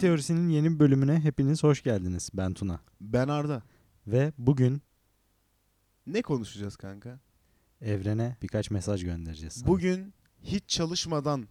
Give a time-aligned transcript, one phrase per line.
[0.00, 2.30] Teorisi'nin yeni bir bölümüne hepiniz hoş geldiniz.
[2.34, 2.80] Ben Tuna.
[3.00, 3.62] Ben Arda.
[4.06, 4.82] Ve bugün
[6.06, 7.20] Ne konuşacağız kanka?
[7.80, 9.52] evrene birkaç mesaj göndereceğiz.
[9.54, 9.66] sana.
[9.66, 11.48] Bugün hiç çalışmadan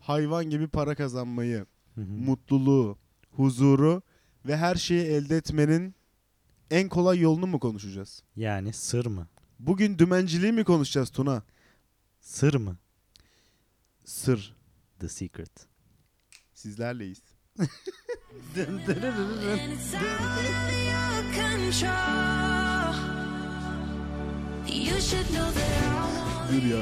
[0.00, 2.06] hayvan gibi para kazanmayı, Hı hı.
[2.06, 2.98] mutluluğu,
[3.30, 4.02] huzuru
[4.46, 5.94] ve her şeyi elde etmenin
[6.70, 8.22] en kolay yolunu mu konuşacağız?
[8.36, 9.28] Yani sır mı?
[9.58, 11.42] Bugün dümenciliği mi konuşacağız Tuna?
[12.20, 12.76] Sır mı?
[14.04, 14.56] Sır.
[14.98, 15.66] The Secret.
[16.54, 17.22] Sizlerleyiz.
[26.52, 26.80] Dur ya.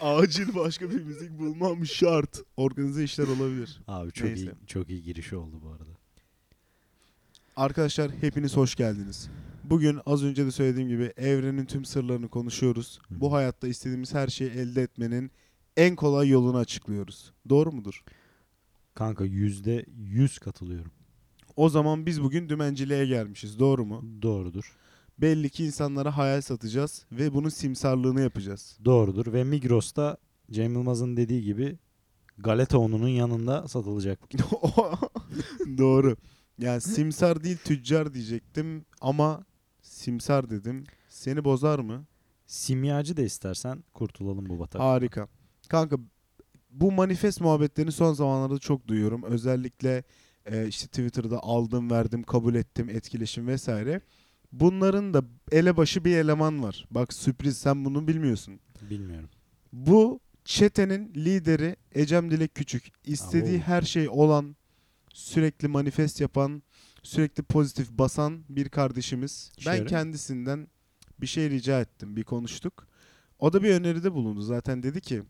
[0.00, 2.42] Acil başka bir müzik bulmam şart.
[2.56, 3.80] Organize işler olabilir.
[3.88, 4.42] Abi çok Neyse.
[4.42, 5.90] iyi çok iyi giriş oldu bu arada.
[7.56, 9.28] Arkadaşlar hepiniz hoş geldiniz.
[9.64, 13.00] Bugün az önce de söylediğim gibi evrenin tüm sırlarını konuşuyoruz.
[13.10, 15.30] Bu hayatta istediğimiz her şeyi elde etmenin
[15.76, 17.32] en kolay yolunu açıklıyoruz.
[17.48, 18.02] Doğru mudur?
[19.00, 20.92] Kanka yüzde yüz katılıyorum.
[21.56, 23.58] O zaman biz bugün dümenciliğe gelmişiz.
[23.58, 24.04] Doğru mu?
[24.22, 24.76] Doğrudur.
[25.18, 28.78] Belli ki insanlara hayal satacağız ve bunun simsarlığını yapacağız.
[28.84, 29.32] Doğrudur.
[29.32, 30.16] Ve Migros'ta
[30.50, 31.78] Cem Yılmaz'ın dediği gibi
[32.38, 34.20] galeta ununun yanında satılacak.
[35.78, 36.16] Doğru.
[36.58, 39.44] Yani simsar değil tüccar diyecektim ama
[39.82, 40.84] simsar dedim.
[41.08, 42.04] Seni bozar mı?
[42.46, 44.86] Simyacı da istersen kurtulalım bu bataklıktan.
[44.86, 45.28] Harika.
[45.68, 45.96] Kanka
[46.70, 49.22] bu manifest muhabbetlerini son zamanlarda çok duyuyorum.
[49.22, 50.04] Özellikle
[50.46, 54.00] e, işte Twitter'da aldım, verdim, kabul ettim, etkileşim vesaire.
[54.52, 56.86] Bunların da elebaşı bir eleman var.
[56.90, 58.60] Bak sürpriz sen bunu bilmiyorsun.
[58.90, 59.28] Bilmiyorum.
[59.72, 62.92] Bu çetenin lideri Ecem Dilek Küçük.
[63.04, 63.66] İstediği Abo.
[63.66, 64.56] her şey olan,
[65.12, 66.62] sürekli manifest yapan,
[67.02, 69.52] sürekli pozitif basan bir kardeşimiz.
[69.66, 69.86] Ben Şöyle.
[69.86, 70.68] kendisinden
[71.20, 72.86] bir şey rica ettim, bir konuştuk.
[73.38, 74.40] O da bir öneride bulundu.
[74.42, 75.22] Zaten dedi ki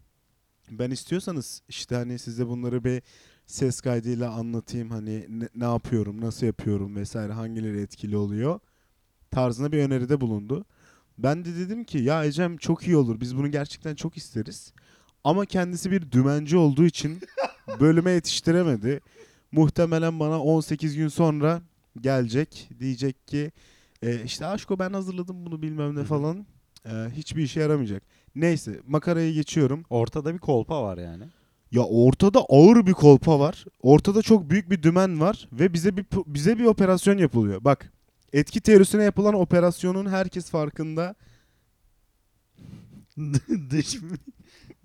[0.71, 3.03] ben istiyorsanız işte hani size bunları bir
[3.47, 8.61] ses kaydıyla anlatayım hani ne, ne yapıyorum, nasıl yapıyorum vesaire hangileri etkili oluyor
[9.31, 10.65] tarzına bir öneride bulundu.
[11.19, 13.21] Ben de dedim ki ya Ecem çok iyi olur.
[13.21, 14.73] Biz bunu gerçekten çok isteriz.
[15.25, 17.21] Ama kendisi bir dümenci olduğu için
[17.81, 19.01] bölüme yetiştiremedi.
[19.53, 21.63] Muhtemelen bana 18 gün sonra
[22.01, 22.71] gelecek.
[22.81, 23.53] Diyecek ki
[24.03, 26.47] e, işte aşko ben hazırladım bunu bilmem ne falan.
[26.87, 28.03] E, hiçbir işe yaramayacak.
[28.35, 29.85] Neyse makaraya geçiyorum.
[29.91, 31.25] Ortada bir kolpa var yani.
[31.73, 33.65] Ya ortada ağır bir kolpa var.
[33.83, 37.65] Ortada çok büyük bir dümen var ve bize bir bize bir operasyon yapılıyor.
[37.65, 37.93] Bak,
[38.33, 41.15] etki teorisine yapılan operasyonun herkes farkında.
[43.71, 44.17] dış mi?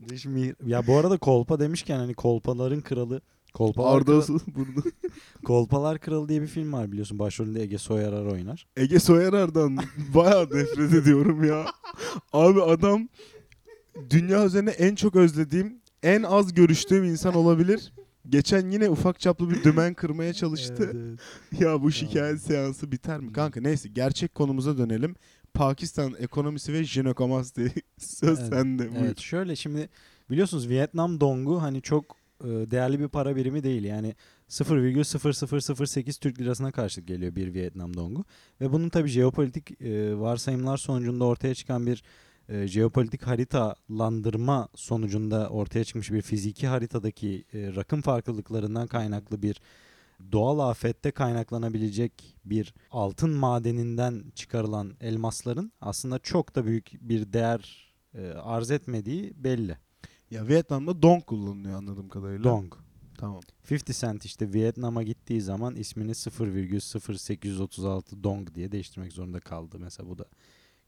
[0.10, 0.54] Dış mi?
[0.66, 3.22] Ya bu arada kolpa demişken hani kolpaların kralı
[3.56, 4.90] Kolpalar, Arda Kra- Asıl burada.
[5.46, 7.20] Kolpalar Kralı diye bir film var biliyorsun.
[7.20, 8.68] Başrolünde Ege Soyarar oynar.
[8.78, 9.78] Ege Soyerar'dan
[10.14, 11.66] bayağı nefret ediyorum ya.
[12.34, 13.10] Abi adam
[14.10, 17.94] dünya üzerine en çok özlediğim, en az görüştüğüm insan olabilir.
[18.30, 20.96] Geçen yine ufak çaplı bir dümen kırmaya çalıştı.
[21.60, 23.34] Ya bu şikayet seansı biter mi?
[23.34, 25.16] Kanka neyse gerçek konumuza dönelim.
[25.54, 28.92] Pakistan ekonomisi ve jinekomasti söz Evet, sende.
[28.92, 29.06] Buyur.
[29.06, 29.90] Evet şöyle şimdi
[30.30, 33.84] biliyorsunuz Vietnam dongu hani çok e, değerli bir para birimi değil.
[33.84, 34.16] Yani
[34.50, 38.26] 0,0008 Türk lirasına karşılık geliyor bir Vietnam dongu.
[38.62, 42.04] Ve bunun tabii jeopolitik e, varsayımlar sonucunda ortaya çıkan bir
[42.50, 49.62] e, jeopolitik haritalandırma sonucunda ortaya çıkmış bir fiziki haritadaki e, rakım farklılıklarından kaynaklı bir
[50.32, 58.28] doğal afette kaynaklanabilecek bir altın madeninden çıkarılan elmasların aslında çok da büyük bir değer e,
[58.28, 59.78] arz etmediği belli.
[60.32, 62.44] Ya Vietnam'da dong kullanılıyor anladığım kadarıyla.
[62.44, 62.74] Dong.
[63.18, 63.42] Tamam.
[63.72, 69.78] 50 Cent işte Vietnam'a gittiği zaman ismini 0,0836 Dong diye değiştirmek zorunda kaldı.
[69.80, 70.26] Mesela bu da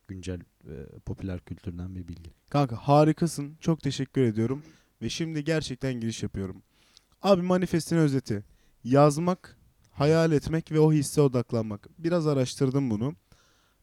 [0.08, 2.32] güncel e, popüler kültürden bir bilgi.
[2.50, 3.58] Kanka harikasın.
[3.62, 4.64] Çok teşekkür ediyorum.
[5.02, 6.62] Ve şimdi gerçekten giriş yapıyorum.
[7.22, 8.44] Abi manifestin özeti.
[8.84, 9.58] Yazmak,
[9.92, 11.88] hayal etmek ve o hisse odaklanmak.
[11.98, 13.16] Biraz araştırdım bunu.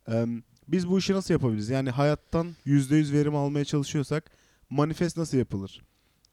[0.08, 0.26] Ee,
[0.68, 1.68] biz bu işi nasıl yapabiliriz?
[1.68, 4.30] Yani hayattan %100 verim almaya çalışıyorsak
[4.70, 5.82] manifest nasıl yapılır?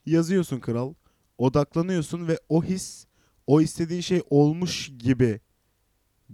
[0.06, 0.94] Yazıyorsun kral,
[1.38, 3.06] odaklanıyorsun ve o his,
[3.46, 5.40] o istediğin şey olmuş gibi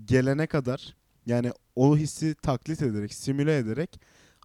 [0.05, 0.97] gelene kadar
[1.27, 4.01] yani o hissi taklit ederek, simüle ederek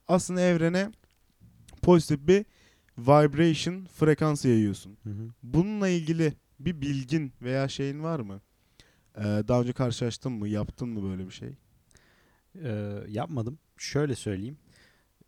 [0.07, 0.91] aslında evrene
[1.81, 2.45] pozitif bir
[2.97, 4.97] vibration frekansı yayıyorsun.
[5.03, 5.29] Hı hı.
[5.43, 8.41] Bununla ilgili bir bilgin veya şeyin var mı?
[9.17, 10.47] Ee, daha önce karşılaştın mı?
[10.47, 11.55] Yaptın mı böyle bir şey?
[12.55, 13.59] E, yapmadım.
[13.77, 14.57] Şöyle söyleyeyim.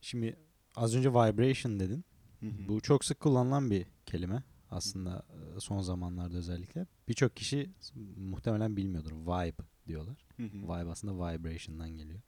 [0.02, 0.36] Şimdi
[0.75, 2.06] az önce vibration dedin.
[2.40, 2.68] Hı hı.
[2.68, 5.25] Bu çok sık kullanılan bir kelime aslında
[5.56, 6.88] e, son zamanlarda özellikle.
[7.07, 7.69] Birçok kişi
[8.18, 9.12] muhtemelen bilmiyordur.
[9.12, 10.25] Vibe diyorlar.
[10.38, 10.58] Hı hı.
[10.64, 12.20] Vibe aslında vibration'dan geliyor.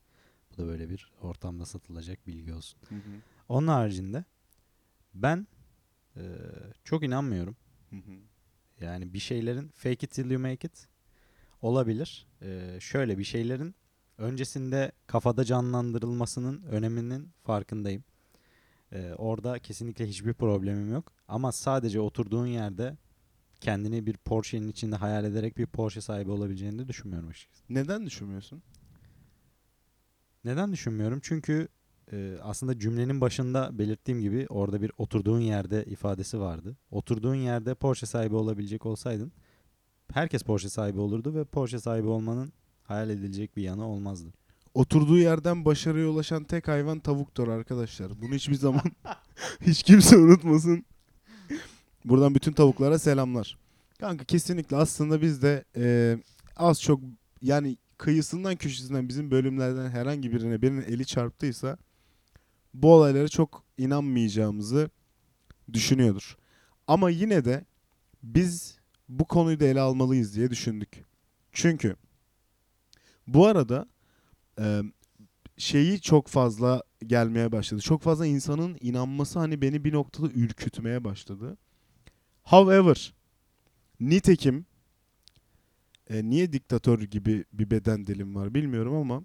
[0.51, 2.79] Bu da böyle bir ortamda satılacak bilgi olsun.
[2.89, 3.21] Hı hı.
[3.49, 4.25] Onun haricinde
[5.13, 5.47] ben
[6.15, 6.21] e,
[6.83, 7.57] çok inanmıyorum.
[7.89, 8.11] Hı hı.
[8.81, 10.87] Yani bir şeylerin fake it till you make it
[11.61, 12.27] olabilir.
[12.41, 13.75] Ee, şöyle bir şeylerin
[14.17, 18.03] öncesinde kafada canlandırılmasının öneminin farkındayım.
[18.91, 21.11] Ee, orada kesinlikle hiçbir problemim yok.
[21.27, 22.97] Ama sadece oturduğun yerde
[23.61, 27.63] kendini bir Porsche'nin içinde hayal ederek bir Porsche sahibi olabileceğini de düşünmüyorum açıkçası.
[27.69, 28.61] Neden düşünmüyorsun?
[30.43, 31.19] Neden düşünmüyorum?
[31.23, 31.67] Çünkü
[32.11, 36.77] e, aslında cümlenin başında belirttiğim gibi orada bir oturduğun yerde ifadesi vardı.
[36.91, 39.31] Oturduğun yerde Porsche sahibi olabilecek olsaydın
[40.13, 42.53] herkes Porsche sahibi olurdu ve Porsche sahibi olmanın
[42.83, 44.33] hayal edilecek bir yanı olmazdı.
[44.73, 48.21] Oturduğu yerden başarıya ulaşan tek hayvan tavuktur arkadaşlar.
[48.21, 48.81] Bunu hiçbir zaman
[49.61, 50.85] hiç kimse unutmasın.
[52.05, 53.57] Buradan bütün tavuklara selamlar.
[53.99, 56.17] Kanka kesinlikle aslında biz de e,
[56.55, 57.01] az çok
[57.41, 61.77] yani kıyısından köşesinden bizim bölümlerden herhangi birine birinin eli çarptıysa
[62.73, 64.89] bu olaylara çok inanmayacağımızı
[65.73, 66.37] düşünüyordur.
[66.87, 67.65] Ama yine de
[68.23, 68.77] biz
[69.09, 71.03] bu konuyu da ele almalıyız diye düşündük.
[71.51, 71.95] Çünkü
[73.27, 73.87] bu arada
[74.59, 74.81] e,
[75.57, 77.81] şeyi çok fazla gelmeye başladı.
[77.81, 81.57] Çok fazla insanın inanması hani beni bir noktada ürkütmeye başladı.
[82.47, 83.13] However,
[83.99, 84.65] nitekim
[86.09, 89.23] e, niye diktatör gibi bir beden dilim var bilmiyorum ama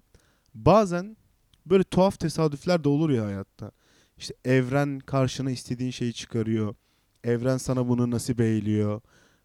[0.53, 1.17] bazen
[1.65, 3.71] böyle tuhaf tesadüfler de olur ya hayatta.
[4.17, 6.75] İşte evren karşına istediğin şeyi çıkarıyor.
[7.23, 9.01] Evren sana bunu nasip eyliyor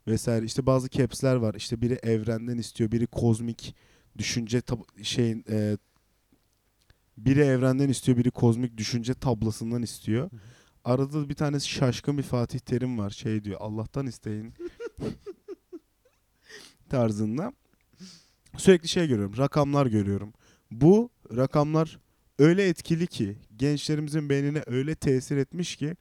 [0.06, 0.44] vesaire.
[0.44, 1.54] İşte bazı caps'ler var.
[1.54, 3.74] İşte biri evrenden istiyor, biri kozmik
[4.18, 5.76] düşünce tab- şeyin e,
[7.18, 10.30] biri evrenden istiyor, biri kozmik düşünce tablasından istiyor.
[10.30, 10.40] Hı hı.
[10.88, 13.10] Arada bir tanesi şaşkın bir Fatih Terim var.
[13.10, 14.54] Şey diyor Allah'tan isteyin
[16.88, 17.52] tarzında.
[18.56, 19.36] Sürekli şey görüyorum.
[19.36, 20.32] Rakamlar görüyorum.
[20.70, 22.00] Bu rakamlar
[22.38, 25.96] öyle etkili ki gençlerimizin beynine öyle tesir etmiş ki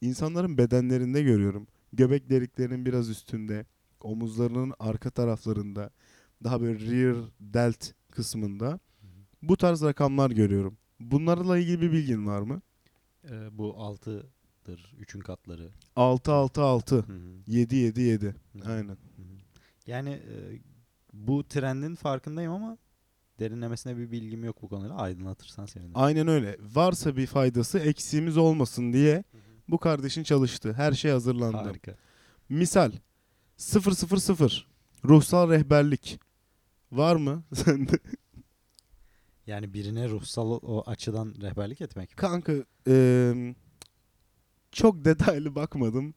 [0.00, 1.66] insanların bedenlerinde görüyorum.
[1.92, 3.66] Göbek deliklerinin biraz üstünde,
[4.00, 5.90] omuzlarının arka taraflarında,
[6.44, 8.80] daha böyle rear delt kısmında
[9.42, 10.76] bu tarz rakamlar görüyorum.
[11.00, 12.62] Bunlarla ilgili bir bilgin var mı?
[13.30, 14.94] Ee, bu 6'dır.
[15.00, 15.70] 3'ün katları.
[15.96, 17.20] 6 6 6 Hı hı.
[17.46, 18.26] 7 7 7.
[18.26, 18.72] Hı hı.
[18.72, 18.88] Aynen.
[18.88, 18.96] Hı hı.
[19.86, 20.60] Yani e,
[21.12, 22.78] bu trendin farkındayım ama
[23.38, 24.94] derinlemesine bir bilgim yok bu konuda.
[24.94, 25.92] Aydınlatırsan sevinirim.
[25.94, 26.56] Aynen öyle.
[26.74, 29.24] Varsa bir faydası eksiğimiz olmasın diye
[29.68, 30.72] bu kardeşin çalıştı.
[30.72, 31.56] Her şey hazırlandı.
[31.56, 31.94] Harika.
[32.48, 32.92] Misal
[33.56, 34.50] 000
[35.04, 36.20] ruhsal rehberlik
[36.92, 37.98] var mı sende?
[39.46, 42.10] Yani birine ruhsal o- açıdan rehberlik etmek.
[42.10, 42.16] mi?
[42.16, 42.52] Kanka
[42.86, 43.54] eee,
[44.72, 46.14] çok detaylı bakmadım.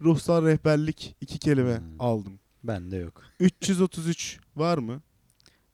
[0.00, 1.84] Ruhsal rehberlik iki kelime Hmm.
[2.00, 2.38] aldım.
[2.64, 3.22] Bende yok.
[3.40, 5.02] 333 var mı?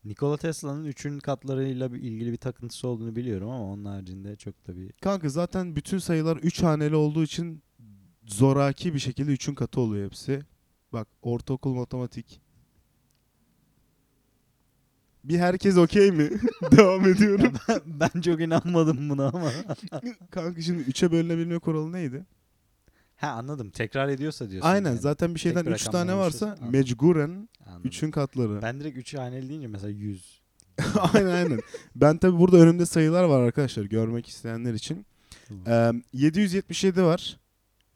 [0.04, 4.76] Nikola Tesla'nın üçün katlarıyla bir ilgili bir takıntısı olduğunu biliyorum ama onun haricinde çok da
[4.76, 7.62] bir Kanka zaten bütün sayılar 3 haneli olduğu için
[8.26, 10.42] zoraki bir şekilde 3'ün katı oluyor hepsi.
[10.92, 12.40] Bak ortaokul matematik.
[15.28, 16.30] Bir herkes okey mi?
[16.76, 17.52] Devam ediyorum.
[17.86, 19.50] ben çok inanmadım buna ama.
[20.30, 22.24] Kanka şimdi 3'e bölünebilme kuralı neydi?
[23.16, 23.70] ha anladım.
[23.70, 24.68] Tekrar ediyorsa diyorsun.
[24.68, 25.00] Aynen yani.
[25.00, 26.70] zaten bir şeyden bir 3 rakamdan tane varsa Anladım.
[26.70, 27.90] mecburen Anladım.
[27.90, 28.62] 3'ün katları.
[28.62, 30.40] Ben direkt 3 haneli deyince mesela 100.
[31.14, 31.60] aynen aynen.
[31.94, 35.06] Ben tabi burada önümde sayılar var arkadaşlar görmek isteyenler için.
[35.66, 37.38] Ee, 777 var.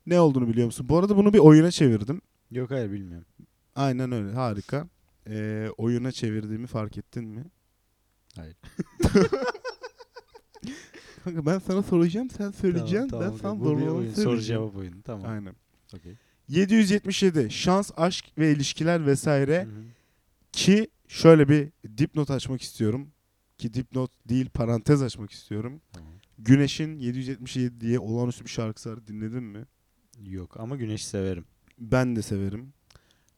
[0.07, 0.89] Ne olduğunu biliyor musun?
[0.89, 2.21] Bu arada bunu bir oyuna çevirdim.
[2.51, 3.27] Yok hayır bilmiyorum.
[3.77, 4.87] Aynen öyle harika.
[5.29, 7.45] Ee, oyuna çevirdiğimi fark ettin mi?
[8.37, 8.57] Hayır.
[11.25, 14.13] Kanka ben sana soracağım sen söyleyeceksin Tamam, ben tamam, sana Bu bir doğruları oyun.
[14.15, 14.63] Soru söyleyeceğim.
[14.63, 15.03] cevap oyunu.
[15.03, 15.31] Tamam.
[15.31, 15.55] Aynen.
[15.95, 16.15] Okey.
[16.49, 19.83] 777 şans, aşk ve ilişkiler vesaire Hı hı.
[20.53, 23.09] ki şöyle bir dipnot açmak istiyorum.
[23.59, 25.81] Ki dipnot değil parantez açmak istiyorum.
[25.93, 26.13] Tamam.
[26.39, 29.65] Güneş'in 777 diye olağanüstü bir şarkısı var dinledin mi?
[30.23, 31.45] Yok ama güneşi severim.
[31.79, 32.73] Ben de severim.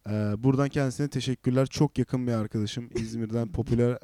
[0.09, 1.67] Ee, buradan kendisine teşekkürler.
[1.67, 2.91] Çok yakın bir arkadaşım.
[2.95, 3.99] İzmir'den popüler...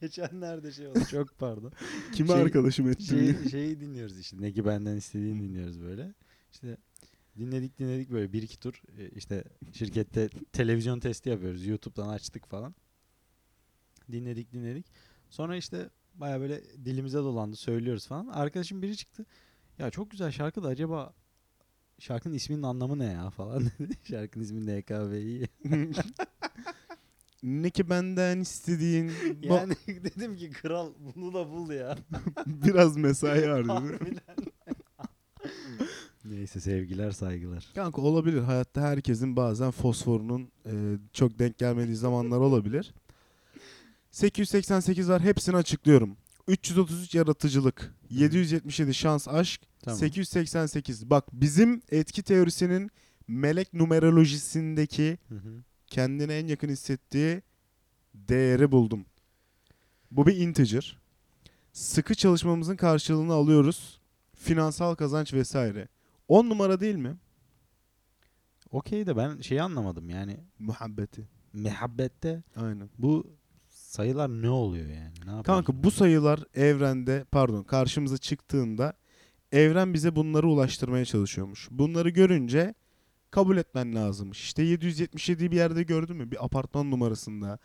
[0.00, 1.72] Geçenlerde şey oldu çok pardon.
[2.12, 4.36] Kimi Şey- arkadaşım şey, şeyi dinliyoruz işte.
[4.40, 6.14] Ne ki benden istediğini dinliyoruz böyle.
[6.52, 6.76] İşte
[7.38, 8.82] dinledik dinledik böyle bir iki tur.
[8.98, 11.66] E, işte şirkette televizyon testi yapıyoruz.
[11.66, 12.74] YouTube'dan açtık falan.
[14.12, 14.86] Dinledik dinledik.
[15.30, 18.26] Sonra işte baya böyle dilimize dolandı söylüyoruz falan.
[18.26, 19.26] Arkadaşım biri çıktı.
[19.78, 21.14] Ya çok güzel şarkı da acaba
[22.02, 23.94] şarkının isminin anlamı ne ya falan dedi.
[24.04, 25.48] Şarkının ismi NKV'yi.
[27.42, 29.12] ne ki benden istediğin...
[29.42, 31.98] Yani dedim ki kral bunu da bul ya.
[32.46, 33.46] Biraz mesai?
[33.46, 34.18] Harbiden.
[36.24, 37.68] Neyse sevgiler saygılar.
[37.74, 38.42] Kanka olabilir.
[38.42, 40.72] Hayatta herkesin bazen fosforunun e,
[41.12, 42.94] çok denk gelmediği zamanlar olabilir.
[44.10, 45.22] 888 var.
[45.22, 46.16] Hepsini açıklıyorum.
[46.48, 49.98] 333 yaratıcılık, 777 şans aşk, Tamam.
[49.98, 51.10] 888.
[51.10, 52.90] Bak bizim etki teorisinin
[53.28, 55.62] melek numerolojisindeki Hı hı.
[55.86, 57.42] kendine en yakın hissettiği
[58.14, 59.04] değeri buldum.
[60.10, 60.98] Bu bir integer.
[61.72, 64.00] Sıkı çalışmamızın karşılığını alıyoruz.
[64.34, 65.88] Finansal kazanç vesaire.
[66.28, 67.16] 10 numara değil mi?
[68.70, 71.28] Okey de ben şeyi anlamadım yani Muhabbeti.
[71.52, 72.88] mehabbette Aynen.
[72.98, 73.26] bu
[73.92, 75.36] sayılar ne oluyor yani?
[75.36, 75.42] Ne?
[75.42, 78.92] Kanka bu sayılar evrende pardon karşımıza çıktığında
[79.52, 81.68] evren bize bunları ulaştırmaya çalışıyormuş.
[81.70, 82.74] Bunları görünce
[83.30, 84.40] kabul etmen lazımmış.
[84.40, 86.30] İşte 777'yi bir yerde gördün mü?
[86.30, 87.58] Bir apartman numarasında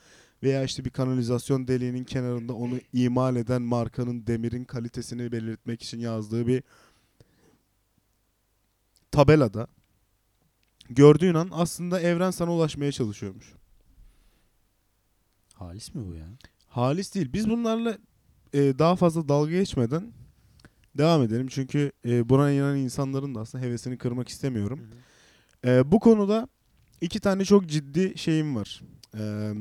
[0.44, 6.48] veya işte bir kanalizasyon deliğinin kenarında onu imal eden markanın demirin kalitesini belirtmek için yazdığı
[6.48, 6.64] bir
[9.12, 9.68] tabelada
[10.90, 13.58] gördüğün an aslında evren sana ulaşmaya çalışıyormuş.
[15.60, 16.26] Halis mi bu ya?
[16.68, 17.34] Halis değil.
[17.34, 17.98] Biz bunlarla
[18.54, 20.14] e, daha fazla dalga geçmeden
[20.98, 21.48] devam edelim.
[21.48, 24.80] Çünkü e, buna inanan insanların da aslında hevesini kırmak istemiyorum.
[25.66, 26.48] E, bu konuda
[27.02, 28.82] iki tane çok ciddi şeyim var.
[29.18, 29.54] E,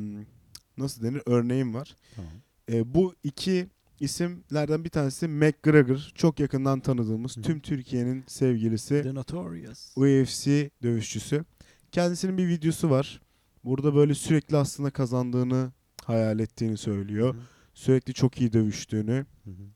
[0.79, 1.23] nasıl denir?
[1.26, 1.97] Örneğim var.
[2.17, 2.31] Tamam.
[2.73, 3.67] E, bu iki
[4.00, 6.12] isimlerden bir tanesi McGregor.
[6.15, 7.45] Çok yakından tanıdığımız Hı hı.
[7.45, 9.03] tüm Türkiye'nin sevgilisi.
[9.03, 9.97] The Notorious.
[9.97, 11.45] UFC dövüşçüsü.
[11.93, 13.21] Kendisinin bir videosu var.
[13.65, 15.73] Burada böyle sürekli aslında kazandığını
[16.07, 17.35] hayal ettiğini söylüyor.
[17.35, 17.43] Hı hı.
[17.75, 19.27] Sürekli çok iyi dövüştüğünü.
[19.45, 19.67] Hı hı.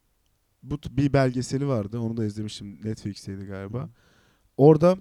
[0.62, 1.98] Bu bir belgeseli vardı.
[1.98, 2.78] Onu da izlemiştim.
[2.84, 3.82] Netflix'teydi galiba.
[3.82, 3.88] Hı.
[4.56, 4.96] Orada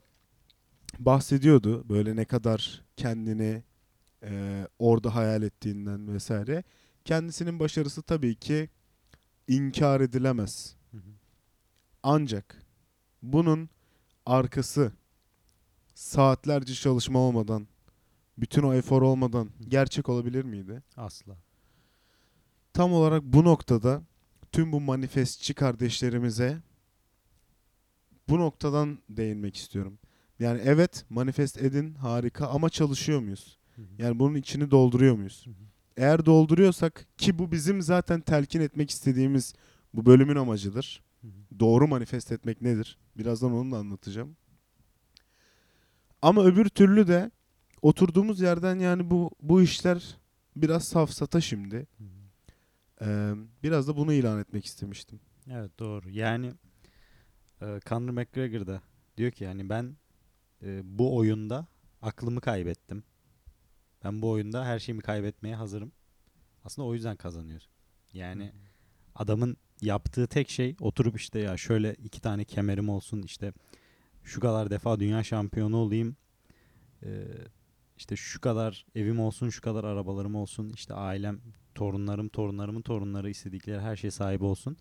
[1.00, 3.64] bahsediyordu böyle ne kadar kendini
[4.24, 6.64] e, orada hayal ettiğinden vesaire.
[7.06, 8.70] Kendisinin başarısı tabii ki
[9.48, 10.76] inkar edilemez.
[10.92, 11.12] Hı hı.
[12.04, 12.64] Ancak
[13.22, 13.70] bunun
[14.26, 14.92] arkası
[15.96, 17.68] saatlerce çalışma olmadan,
[18.42, 20.84] bütün o efor olmadan gerçek olabilir miydi?
[20.98, 21.38] Asla.
[22.74, 24.02] Tam olarak bu noktada
[24.52, 26.62] tüm bu manifestçi kardeşlerimize
[28.30, 30.00] bu noktadan değinmek istiyorum.
[30.40, 33.58] Yani evet manifest edin harika ama çalışıyor muyuz?
[33.76, 33.86] Hı hı.
[33.98, 35.46] Yani bunun içini dolduruyor muyuz?
[35.46, 35.54] Hı hı.
[35.98, 39.54] Eğer dolduruyorsak ki bu bizim zaten telkin etmek istediğimiz
[39.94, 41.04] bu bölümün amacıdır.
[41.22, 41.60] Hı hı.
[41.60, 42.98] Doğru manifest etmek nedir?
[43.18, 44.36] Birazdan onu da anlatacağım.
[46.22, 47.32] Ama öbür türlü de
[47.82, 50.18] oturduğumuz yerden yani bu bu işler
[50.56, 51.88] biraz safsata şimdi.
[53.02, 53.34] Ee,
[53.64, 55.20] biraz da bunu ilan etmek istemiştim.
[55.52, 56.10] Evet doğru.
[56.10, 56.54] Yani
[57.62, 58.82] e, Conor McGregor da
[59.18, 59.96] diyor ki yani ben
[60.64, 61.68] e, bu oyunda
[62.02, 63.04] aklımı kaybettim.
[64.04, 65.92] Ben bu oyunda her şeyimi kaybetmeye hazırım.
[66.64, 67.62] Aslında o yüzden kazanıyor.
[68.14, 68.52] Yani
[69.16, 73.54] adamın yaptığı tek şey oturup işte ya şöyle iki tane kemerim olsun işte
[74.24, 76.16] şu kadar defa dünya şampiyonu olayım.
[77.04, 77.28] Ee,
[78.00, 81.40] işte şu kadar evim olsun, şu kadar arabalarım olsun, işte ailem,
[81.76, 84.78] torunlarım, torunlarımın torunları istedikleri her şeye sahip olsun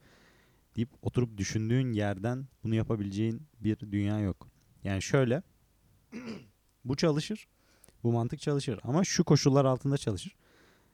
[0.76, 4.48] deyip oturup düşündüğün yerden bunu yapabileceğin bir dünya yok.
[4.84, 5.42] Yani şöyle
[6.84, 7.48] bu çalışır.
[8.02, 10.36] Bu mantık çalışır ama şu koşullar altında çalışır.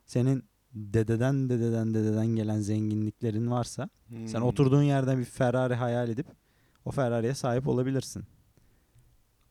[0.07, 4.43] Senin dededen dededen dededen gelen zenginliklerin varsa sen Hmm.
[4.47, 6.27] oturduğun yerden bir Ferrari hayal edip
[6.85, 8.25] o Ferrari'ye sahip olabilirsin.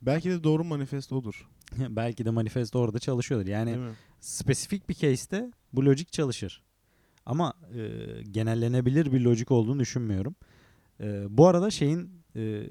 [0.05, 1.49] Belki de doğru manifest odur.
[1.77, 3.47] Belki de manifesto orada çalışıyordur.
[3.47, 3.77] Yani
[4.19, 6.63] spesifik bir case'te bu lojik çalışır.
[7.25, 10.35] Ama e, genellenebilir bir lojik olduğunu düşünmüyorum.
[10.99, 12.63] E, bu arada şeyin e,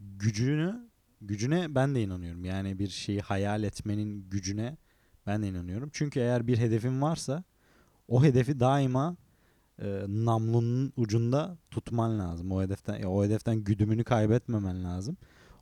[0.00, 0.86] gücünü
[1.20, 2.44] gücüne ben de inanıyorum.
[2.44, 4.76] Yani bir şeyi hayal etmenin gücüne
[5.26, 5.90] ben de inanıyorum.
[5.92, 7.44] Çünkü eğer bir hedefin varsa
[8.08, 9.16] o hedefi daima
[9.82, 12.52] e, namlunun ucunda tutman lazım.
[12.52, 15.16] O hedeften o hedeften güdümünü kaybetmemen lazım.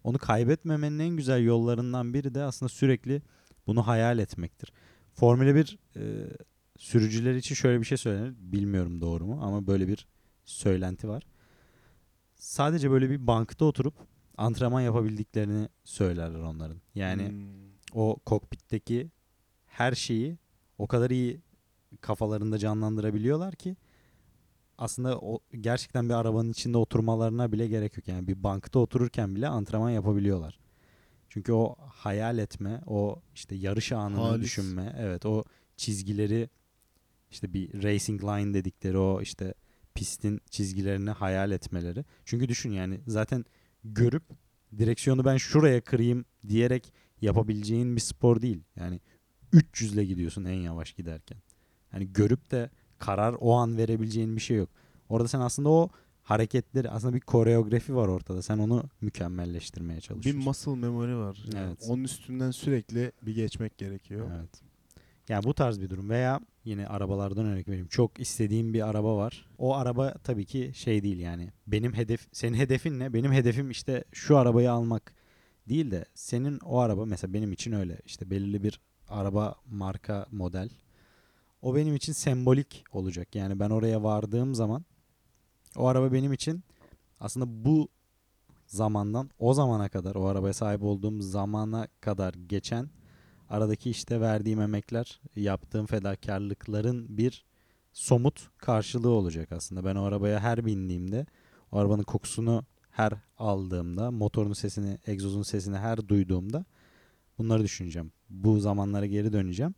[0.04, 3.22] Onu kaybetmemenin en güzel yollarından biri de aslında sürekli
[3.66, 4.72] bunu hayal etmektir.
[5.14, 6.00] Formula 1 e,
[6.78, 8.34] sürücüler için şöyle bir şey söylenir.
[8.38, 10.06] Bilmiyorum doğru mu ama böyle bir
[10.44, 11.22] söylenti var.
[12.34, 13.94] Sadece böyle bir bankta oturup
[14.36, 16.76] antrenman yapabildiklerini söylerler onların.
[16.94, 17.36] Yani Hmm.
[17.92, 19.10] o kokpitteki
[19.66, 20.38] her şeyi
[20.78, 21.40] o kadar iyi
[22.00, 23.76] kafalarında canlandırabiliyorlar ki
[24.78, 28.08] aslında o gerçekten bir arabanın içinde oturmalarına bile gerek yok.
[28.08, 30.58] Yani bir bankta otururken bile antrenman yapabiliyorlar.
[31.28, 34.44] Çünkü o hayal etme, o işte yarış anını Halis.
[34.44, 35.44] düşünme, evet o
[35.76, 36.50] çizgileri
[37.30, 39.54] işte bir racing line dedikleri o işte
[39.94, 42.04] pistin çizgilerini hayal etmeleri.
[42.24, 43.44] Çünkü düşün yani zaten
[43.84, 44.22] görüp
[44.78, 48.62] direksiyonu ben şuraya kırayım diyerek yapabileceğin bir spor değil.
[48.76, 49.00] Yani
[49.52, 51.38] 300 ile gidiyorsun en yavaş giderken.
[51.90, 54.68] Hani görüp de karar o an verebileceğin bir şey yok.
[55.08, 55.88] Orada sen aslında o
[56.22, 58.42] hareketleri aslında bir koreografi var ortada.
[58.42, 60.44] Sen onu mükemmelleştirmeye Bir çalışıyorsun.
[60.44, 61.44] muscle memory var.
[61.54, 61.86] Yani Evet.
[61.88, 64.30] Onun üstünden sürekli bir geçmek gerekiyor.
[64.38, 64.50] Evet.
[65.28, 67.86] Yani bu tarz bir durum veya yine arabalardan örnek vereyim.
[67.88, 69.46] Çok istediğim bir araba var.
[69.58, 71.52] O araba tabii ki şey değil yani.
[71.66, 73.12] Benim hedef senin hedefin ne?
[73.14, 75.14] Benim hedefim işte şu arabayı almak
[75.68, 80.68] değil de senin o araba mesela benim için öyle işte belirli bir araba marka model
[81.64, 83.34] o benim için sembolik olacak.
[83.34, 84.84] Yani ben oraya vardığım zaman
[85.76, 86.64] o araba benim için
[87.20, 87.88] aslında bu
[88.66, 92.90] zamandan o zamana kadar o arabaya sahip olduğum zamana kadar geçen
[93.50, 97.44] aradaki işte verdiğim emekler, yaptığım fedakarlıkların bir
[97.92, 99.84] somut karşılığı olacak aslında.
[99.84, 101.26] Ben o arabaya her bindiğimde,
[101.72, 106.64] o arabanın kokusunu her aldığımda, motorun sesini, egzozun sesini her duyduğumda
[107.38, 108.12] bunları düşüneceğim.
[108.30, 109.74] Bu zamanlara geri döneceğim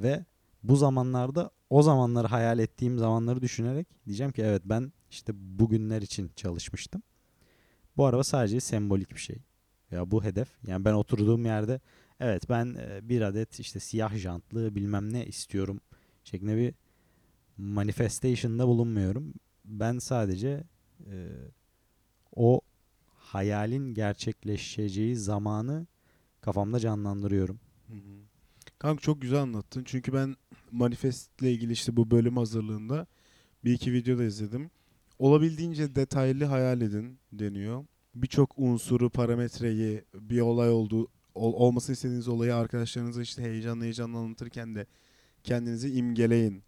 [0.00, 0.24] ve
[0.64, 6.30] bu zamanlarda o zamanları hayal ettiğim zamanları düşünerek diyeceğim ki evet ben işte bugünler için
[6.36, 7.02] çalışmıştım.
[7.96, 9.36] Bu araba sadece sembolik bir şey.
[9.90, 10.48] Ya bu hedef.
[10.66, 11.80] Yani ben oturduğum yerde
[12.20, 15.80] evet ben e, bir adet işte siyah jantlı bilmem ne istiyorum
[16.24, 16.74] şeklinde bir
[17.56, 19.34] manifestation'da bulunmuyorum.
[19.64, 20.64] Ben sadece
[21.10, 21.28] e,
[22.36, 22.60] o
[23.14, 25.86] hayalin gerçekleşeceği zamanı
[26.40, 27.60] kafamda canlandırıyorum.
[27.88, 28.24] Hı hı.
[28.78, 29.82] Kanka çok güzel anlattın.
[29.84, 30.36] Çünkü ben
[30.74, 33.06] manifestle ilgili işte bu bölüm hazırlığında
[33.64, 34.70] bir iki videoda izledim.
[35.18, 37.84] Olabildiğince detaylı hayal edin deniyor.
[38.14, 44.74] Birçok unsuru, parametreyi, bir olay olduğu ol- olmasını istediğiniz olayı arkadaşlarınıza işte heyecanla heyecanla anlatırken
[44.74, 44.86] de
[45.44, 46.62] kendinizi imgeleyin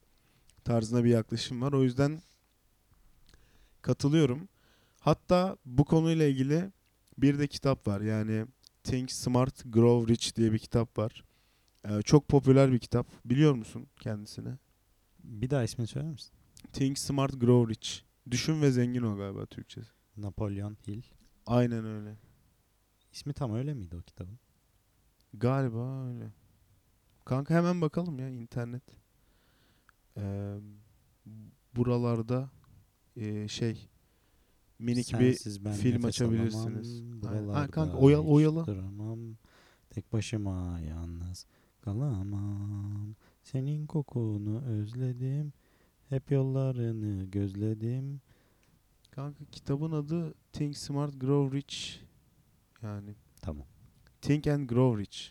[0.65, 1.73] tarzında bir yaklaşım var.
[1.73, 2.21] O yüzden
[3.83, 4.49] katılıyorum.
[5.01, 6.71] Hatta bu konuyla ilgili
[7.19, 8.01] bir de kitap var.
[8.01, 8.47] Yani
[8.85, 11.25] Think Smart Grow Rich diye bir kitap var.
[11.88, 13.07] Ee, çok popüler bir kitap.
[13.25, 14.55] Biliyor musun kendisini?
[15.25, 16.33] Bir daha ismini söyler misin?
[16.73, 18.00] Think Smart Grow Rich.
[18.31, 19.90] Düşün ve zengin ol galiba Türkçesi.
[20.16, 21.02] Napolyon Hill.
[21.47, 22.16] Aynen öyle.
[23.12, 24.38] İsmi tam öyle miydi o kitabın?
[25.35, 26.33] Galiba öyle.
[27.25, 28.83] Kanka hemen bakalım ya internet.
[30.16, 30.57] Ee,
[31.76, 32.50] buralarda
[33.16, 33.88] e, şey
[34.78, 37.02] minik Sensiz bir film açabilirsiniz.
[37.52, 38.66] Ha, kanka oyal, oyalı.
[38.66, 39.37] duramam,
[39.91, 41.47] tek başıma yalnız
[41.87, 43.15] kalamam.
[43.43, 45.53] Senin kokunu özledim.
[46.09, 48.21] Hep yollarını gözledim.
[49.11, 52.01] Kanka kitabın adı Think Smart Grow Rich.
[52.83, 53.67] Yani Tamam.
[54.21, 55.29] Think and Grow Rich.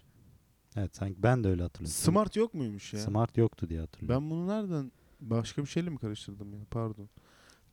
[0.76, 1.96] Evet sanki ben de öyle hatırlıyorum.
[1.96, 3.00] Smart yok muymuş ya?
[3.00, 4.24] Smart yoktu diye hatırlıyorum.
[4.24, 6.60] Ben bunu nereden başka bir şeyle mi karıştırdım ya?
[6.72, 7.10] Pardon.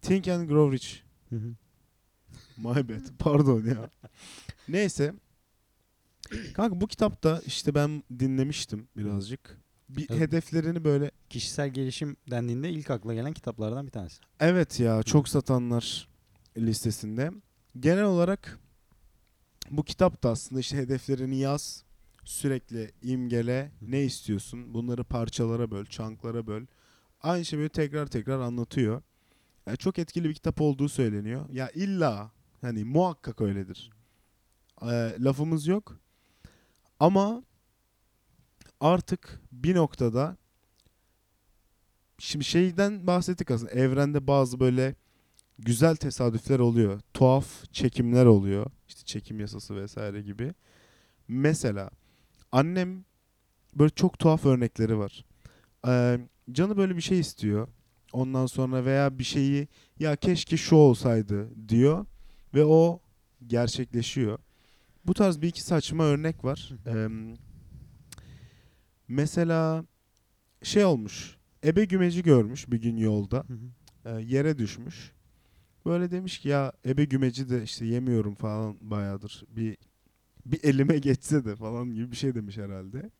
[0.00, 1.00] Think and Grow Rich.
[1.28, 1.54] Hı hı.
[2.56, 3.18] My bad.
[3.18, 3.90] Pardon ya.
[4.68, 5.14] Neyse.
[6.54, 9.58] Kanka bu kitapta işte ben dinlemiştim birazcık.
[9.88, 10.20] Bir Evet.
[10.20, 14.20] hedeflerini böyle Kişisel gelişim dendiğinde ilk akla gelen kitaplardan bir tanesi.
[14.40, 16.08] evet ya çok satanlar
[16.58, 17.30] listesinde.
[17.80, 18.58] Genel olarak
[19.70, 21.84] bu kitapta aslında işte hedeflerini yaz.
[22.24, 23.70] Sürekli imgele.
[23.82, 24.74] Ne istiyorsun?
[24.74, 26.66] Bunları parçalara böl, çanklara böl.
[27.20, 29.02] Aynı şeyi böyle tekrar tekrar anlatıyor.
[29.66, 31.48] Yani çok etkili bir kitap olduğu söyleniyor.
[31.52, 33.90] Ya illa hani muhakkak öyledir.
[34.82, 34.86] Ee,
[35.20, 36.00] lafımız yok.
[37.02, 37.42] Ama
[38.80, 40.36] artık bir noktada
[42.18, 43.70] şimdi şeyden bahsettik aslında.
[43.70, 44.94] Evrende bazı böyle
[45.58, 47.00] güzel tesadüfler oluyor.
[47.14, 48.66] Tuhaf çekimler oluyor.
[48.88, 50.54] İşte çekim yasası vesaire gibi.
[51.28, 51.90] Mesela
[52.52, 53.04] annem
[53.74, 55.24] böyle çok tuhaf örnekleri var.
[55.86, 56.18] Ee,
[56.52, 57.68] canı böyle bir şey istiyor.
[58.12, 62.06] Ondan sonra veya bir şeyi ya keşke şu olsaydı diyor
[62.54, 63.00] ve o
[63.46, 64.38] gerçekleşiyor.
[65.04, 66.70] Bu tarz bir iki saçma örnek var.
[66.86, 67.08] Ee,
[69.08, 69.84] mesela
[70.62, 71.36] şey olmuş.
[71.64, 73.44] Ebe gümeci görmüş bir gün yolda.
[74.04, 75.12] Ee, yere düşmüş.
[75.86, 79.44] Böyle demiş ki ya ebe gümeci de işte yemiyorum falan bayağıdır.
[79.48, 79.76] Bir
[80.46, 83.10] bir elime geçse de falan gibi bir şey demiş herhalde.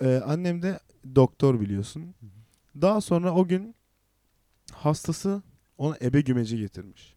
[0.00, 0.80] Ee, annem de
[1.14, 2.14] doktor biliyorsun.
[2.80, 3.74] Daha sonra o gün
[4.72, 5.42] hastası
[5.78, 7.16] ona ebe gümeci getirmiş.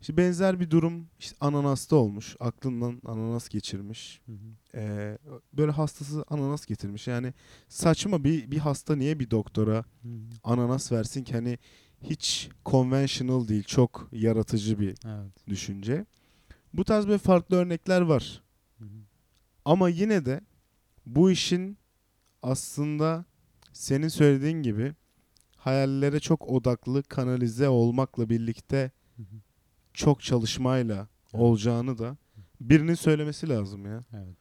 [0.00, 2.36] İşte benzer bir durum işte ananasta olmuş.
[2.40, 4.20] Aklından ananas geçirmiş.
[4.26, 4.38] Hı hı.
[4.74, 5.18] Ee,
[5.52, 7.06] böyle hastası ananas getirmiş.
[7.06, 7.34] Yani
[7.68, 10.18] saçma bir bir hasta niye bir doktora Hı hı.
[10.44, 11.58] ananas versin ki hani
[12.02, 13.64] hiç conventional değil.
[13.64, 15.48] Çok yaratıcı bir Evet.
[15.48, 16.06] düşünce.
[16.74, 18.42] Bu tarz böyle farklı örnekler var.
[18.78, 18.88] Hı hı.
[19.64, 20.40] Ama yine de
[21.06, 21.78] bu işin
[22.42, 23.24] aslında
[23.72, 24.92] senin söylediğin gibi
[25.56, 29.26] hayallere çok odaklı kanalize olmakla birlikte Hı hı.
[29.94, 32.16] Çok çalışmayla olacağını da
[32.60, 34.04] birinin söylemesi lazım ya.
[34.14, 34.36] Evet.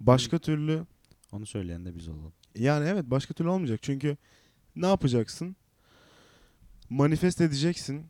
[0.00, 0.86] Başka türlü
[1.32, 2.32] Onu söyleyen de biz olalım.
[2.58, 3.78] yani evet başka türlü olmayacak.
[3.82, 4.16] Çünkü
[4.76, 5.56] ne yapacaksın?
[6.90, 8.06] Manifest edeceksin.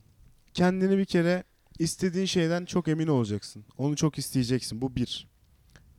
[0.55, 1.45] Kendini bir kere
[1.79, 3.65] istediğin şeyden çok emin olacaksın.
[3.79, 4.81] Onu çok isteyeceksin.
[4.83, 5.29] Bu bir.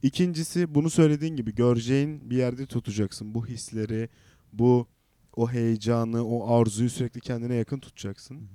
[0.01, 3.35] İkincisi bunu söylediğin gibi göreceğin bir yerde tutacaksın.
[3.35, 4.09] Bu hisleri,
[4.53, 4.87] bu
[5.35, 8.49] o heyecanı, o arzuyu sürekli kendine yakın tutacaksın.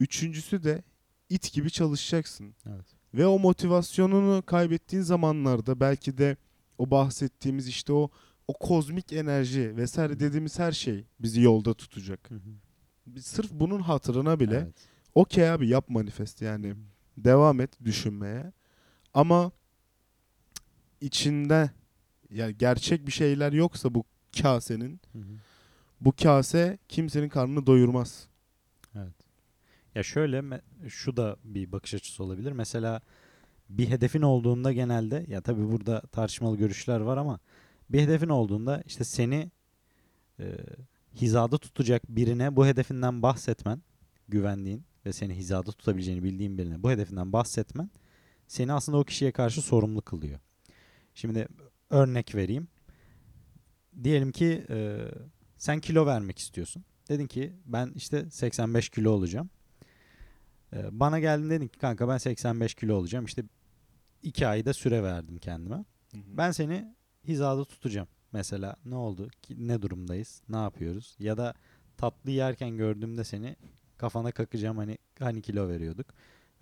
[0.00, 0.82] Üçüncüsü de
[1.30, 2.54] it gibi çalışacaksın.
[2.66, 2.86] Evet.
[3.14, 6.36] Ve o motivasyonunu kaybettiğin zamanlarda belki de
[6.78, 8.10] o bahsettiğimiz işte o
[8.48, 12.30] o kozmik enerji vesaire dediğimiz her şey bizi yolda tutacak.
[13.06, 14.74] Biz Sırf bunun hatırına bile Evet.
[15.14, 16.74] okey abi yap manifest yani
[17.16, 18.52] devam et düşünmeye.
[19.14, 19.50] Ama
[21.00, 21.70] içinde
[22.30, 24.04] yani gerçek bir şeyler yoksa bu
[24.42, 25.00] kasenin
[26.00, 28.27] bu kase kimsenin karnını doyurmaz.
[29.94, 32.52] Ya şöyle şu da bir bakış açısı olabilir.
[32.52, 33.02] Mesela
[33.68, 37.40] bir hedefin olduğunda genelde ya tabii burada tartışmalı görüşler var ama
[37.90, 39.50] bir hedefin olduğunda işte seni
[40.40, 40.56] e,
[41.14, 43.82] hizada tutacak birine bu hedefinden bahsetmen,
[44.28, 47.90] güvendiğin ve seni hizada tutabileceğini bildiğin birine bu hedefinden bahsetmen
[48.46, 50.40] seni aslında o kişiye karşı sorumlu kılıyor.
[51.14, 51.48] Şimdi
[51.90, 52.68] örnek vereyim.
[54.02, 54.98] Diyelim ki e,
[55.56, 56.84] sen kilo vermek istiyorsun.
[57.08, 59.50] Dedin ki ben işte 85 kilo olacağım.
[60.72, 63.24] Ee, bana geldin dedin ki kanka ben 85 kilo olacağım.
[63.24, 63.42] İşte
[64.22, 65.84] 2 ayda süre verdim kendime.
[66.14, 68.08] Ben seni hizada tutacağım.
[68.32, 69.28] Mesela ne oldu?
[69.42, 70.42] Ki- Ne durumdayız?
[70.48, 71.16] Ne yapıyoruz?
[71.18, 71.54] Ya da
[71.96, 73.56] tatlı yerken gördüğümde seni
[73.96, 76.06] kafana kakacağım hani hani kilo veriyorduk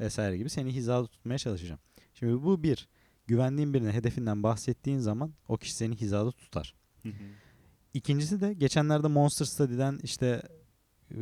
[0.01, 1.81] vesaire gibi seni hizada tutmaya çalışacağım.
[2.14, 2.88] Şimdi bu bir
[3.27, 6.75] güvendiğin birine hedefinden bahsettiğin zaman o kişi seni hizada tutar.
[7.03, 7.12] Hı hı.
[7.95, 10.42] İkincisi de geçenlerde Monster Study'den işte
[11.11, 11.16] e,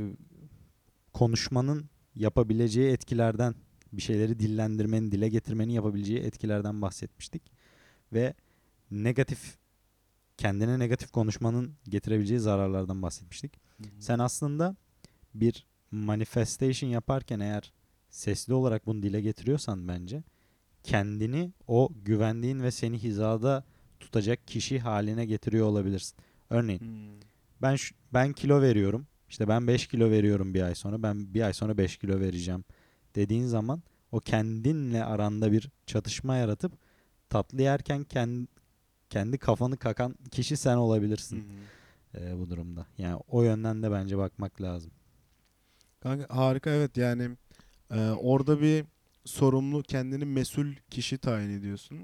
[1.12, 3.54] konuşmanın yapabileceği etkilerden
[3.92, 7.42] bir şeyleri dillendirmenin, dile getirmenin yapabileceği etkilerden bahsetmiştik.
[8.12, 8.34] Ve
[8.90, 9.56] negatif
[10.36, 13.52] kendine negatif konuşmanın getirebileceği zararlardan bahsetmiştik.
[13.98, 14.76] Sen aslında
[15.34, 17.72] bir manifestation yaparken eğer
[18.10, 20.22] sesli olarak bunu dile getiriyorsan bence
[20.82, 23.64] kendini o güvendiğin ve seni hizada
[24.00, 26.16] tutacak kişi haline getiriyor olabilirsin.
[26.50, 27.20] Örneğin Hmm.
[27.62, 29.06] ben şu- ben kilo veriyorum.
[29.28, 31.02] İşte ben 5 kilo veriyorum bir ay sonra.
[31.02, 32.64] Ben bir ay sonra 5 kilo vereceğim
[33.14, 33.82] dediğin zaman
[34.12, 36.72] o kendinle aranda bir çatışma yaratıp
[37.28, 38.46] tatlı yerken kendi
[39.10, 41.44] kendi kafanı kakan kişi sen Hı olabilirsin
[42.14, 42.20] hı.
[42.20, 42.86] e, bu durumda.
[42.98, 44.90] Yani o yönden de bence bakmak lazım.
[46.00, 47.30] Kanka harika evet yani
[47.90, 48.84] e, orada bir
[49.24, 51.98] sorumlu kendini mesul kişi tayin ediyorsun.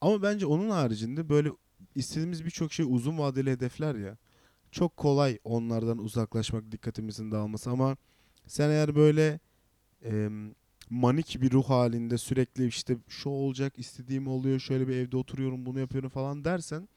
[0.00, 1.50] Ama bence onun haricinde böyle
[1.94, 4.16] istediğimiz birçok şey uzun vadeli hedefler ya.
[4.76, 7.96] Çok kolay onlardan uzaklaşmak dikkatimizin dağılması ama
[8.46, 9.40] sen eğer böyle
[10.04, 10.28] e,
[10.90, 15.80] manik bir ruh halinde sürekli işte şu olacak istediğim oluyor şöyle bir evde oturuyorum bunu
[15.80, 16.88] yapıyorum falan dersen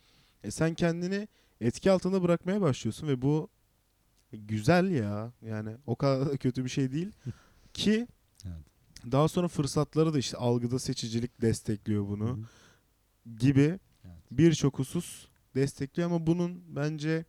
[0.43, 1.27] e, sen kendini
[1.61, 3.49] etki altında bırakmaya başlıyorsun ve bu
[4.31, 7.11] güzel ya yani o kadar da kötü bir şey değil
[7.73, 8.07] ki
[8.45, 9.11] Evet.
[9.11, 12.39] daha sonra fırsatları da işte algıda seçicilik destekliyor bunu
[13.37, 14.17] gibi Evet.
[14.31, 17.25] birçok husus destekliyor ama bunun bence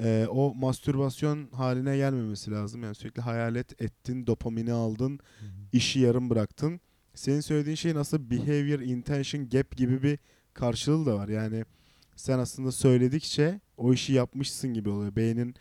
[0.00, 2.82] e, o mastürbasyon haline gelmemesi lazım.
[2.82, 5.50] Yani sürekli hayalet ettin, dopamini aldın, Hı hı.
[5.72, 6.80] işi yarım bıraktın.
[7.14, 10.18] Senin söylediğin şeyin aslında behavior intention gap gibi bir
[10.54, 11.28] karşılığı da var.
[11.28, 11.64] Yani
[12.16, 15.16] sen aslında söyledikçe o işi yapmışsın gibi oluyor.
[15.16, 15.54] Beynin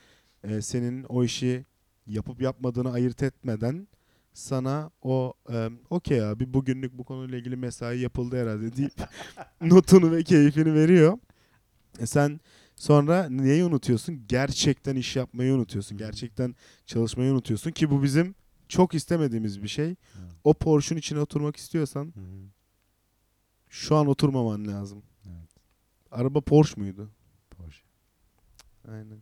[0.43, 1.65] e, senin o işi
[2.07, 3.87] yapıp yapmadığını ayırt etmeden
[4.33, 8.93] sana o e, okey abi bugünlük bu konuyla ilgili mesai yapıldı herhalde deyip
[9.61, 11.17] notunu ve keyfini veriyor.
[11.99, 12.39] E sen
[12.77, 14.23] sonra neyi unutuyorsun?
[14.27, 15.97] Gerçekten iş yapmayı unutuyorsun.
[15.97, 18.35] Gerçekten çalışmayı unutuyorsun ki bu bizim
[18.69, 19.85] çok istemediğimiz bir şey.
[19.87, 20.31] Evet.
[20.43, 22.49] O Porsche'un içine oturmak istiyorsan Hı hı.
[23.69, 25.03] şu an oturmaman lazım.
[25.25, 25.49] Evet.
[26.11, 27.09] Araba Porsche muydu?
[27.49, 27.83] Porsche.
[28.91, 29.17] Aynen.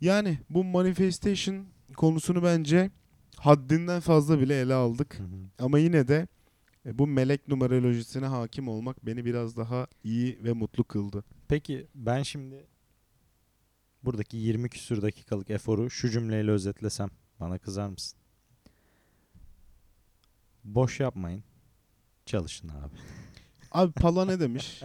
[0.00, 2.90] Yani bu manifestation konusunu bence
[3.36, 5.18] haddinden fazla bile ele aldık.
[5.18, 5.64] Hı hı.
[5.64, 6.28] Ama yine de
[6.94, 11.24] bu melek numerolojisine hakim olmak beni biraz daha iyi ve mutlu kıldı.
[11.48, 12.66] Peki ben şimdi
[14.04, 18.18] buradaki 20 küsür dakikalık eforu şu cümleyle özetlesem bana kızar mısın?
[20.64, 21.44] Boş yapmayın.
[22.26, 22.94] Çalışın abi.
[23.72, 24.82] Abi Pala ne demiş?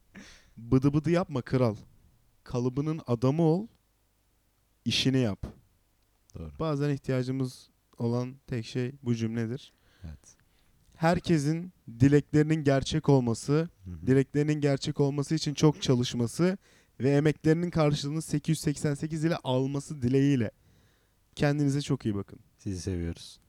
[0.56, 1.76] Bıdı bıdı yapma kral.
[2.44, 3.66] Kalıbının adamı ol.
[4.84, 5.46] işini yap.
[6.34, 6.52] Doğru.
[6.58, 9.72] Bazen ihtiyacımız olan tek şey bu cümledir.
[10.04, 10.35] Evet.
[10.96, 13.68] Herkesin dileklerinin gerçek olması,
[14.06, 16.58] dileklerinin gerçek olması için çok çalışması
[17.00, 20.50] ve emeklerinin karşılığını 888 ile alması dileğiyle.
[21.34, 22.38] Kendinize çok iyi bakın.
[22.58, 23.40] Sizi seviyoruz.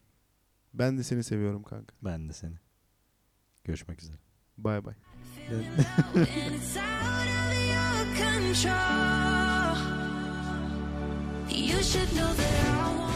[0.73, 1.95] Ben de seni seviyorum kanka.
[2.01, 2.55] Ben de seni.
[3.63, 4.17] Görüşmek üzere.
[4.57, 4.93] Bay bay.
[11.49, 13.06] You should know that I want